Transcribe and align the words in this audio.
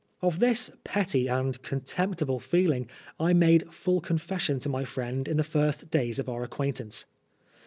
Of 0.19 0.39
this 0.39 0.71
petty 0.83 1.27
and 1.27 1.61
contemptible 1.61 2.39
feeling 2.39 2.89
I 3.19 3.33
made 3.33 3.71
full 3.71 4.01
confession 4.01 4.57
to 4.61 4.67
my 4.67 4.83
friend 4.83 5.27
in 5.27 5.37
the 5.37 5.43
first 5.43 5.91
days 5.91 6.17
of 6.17 6.27
our 6.27 6.41
acquaintance. 6.41 7.05